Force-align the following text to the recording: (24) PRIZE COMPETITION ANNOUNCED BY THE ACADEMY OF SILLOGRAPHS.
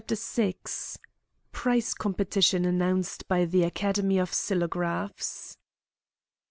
(24) 0.07 0.55
PRIZE 1.51 1.93
COMPETITION 1.93 2.65
ANNOUNCED 2.65 3.27
BY 3.27 3.45
THE 3.45 3.63
ACADEMY 3.65 4.17
OF 4.17 4.33
SILLOGRAPHS. 4.33 5.57